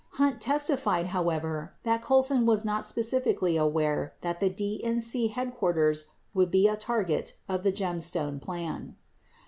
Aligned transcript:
85 0.15 0.25
Hunt 0.25 0.41
testified, 0.41 1.05
however, 1.13 1.73
that 1.83 2.01
Colson 2.01 2.47
was 2.47 2.65
not 2.65 2.87
specifically 2.87 3.55
aware 3.55 4.15
that 4.21 4.39
the 4.39 4.49
DNC 4.49 5.29
headquarters 5.29 6.05
would 6.33 6.49
be 6.49 6.67
a 6.67 6.75
target 6.75 7.35
of 7.47 7.61
the 7.61 7.71
Gemstone 7.71 8.41
plan. 8.41 8.95